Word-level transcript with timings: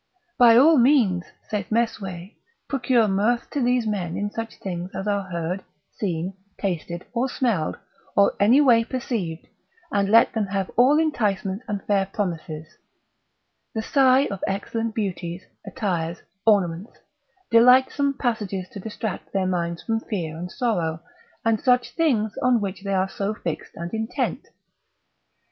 By 0.39 0.57
all 0.57 0.79
means 0.79 1.25
(saith 1.47 1.69
Mesue) 1.71 2.31
procure 2.67 3.07
mirth 3.07 3.47
to 3.51 3.61
these 3.61 3.85
men 3.85 4.17
in 4.17 4.31
such 4.31 4.55
things 4.57 4.89
as 4.95 5.07
are 5.07 5.25
heard, 5.29 5.63
seen, 5.91 6.33
tasted, 6.59 7.05
or 7.13 7.29
smelled, 7.29 7.77
or 8.17 8.33
any 8.39 8.61
way 8.61 8.83
perceived, 8.83 9.45
and 9.91 10.09
let 10.09 10.33
them 10.33 10.47
have 10.47 10.71
all 10.75 10.97
enticements 10.97 11.63
and 11.67 11.83
fair 11.85 12.07
promises, 12.07 12.65
the 13.75 13.83
sight 13.83 14.31
of 14.31 14.43
excellent 14.47 14.95
beauties, 14.95 15.43
attires, 15.67 16.23
ornaments, 16.47 16.97
delightsome 17.51 18.15
passages 18.15 18.67
to 18.69 18.79
distract 18.79 19.31
their 19.33 19.45
minds 19.45 19.83
from 19.83 19.99
fear 19.99 20.35
and 20.35 20.51
sorrow, 20.51 20.99
and 21.45 21.61
such 21.61 21.91
things 21.91 22.33
on 22.41 22.59
which 22.59 22.83
they 22.83 22.95
are 22.95 23.07
so 23.07 23.35
fixed 23.35 23.73
and 23.75 23.93
intent. 23.93 24.47